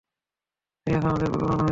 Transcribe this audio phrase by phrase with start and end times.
[0.87, 1.69] রিয়াজ, আমাদের বোকা বানানো হয়েছে।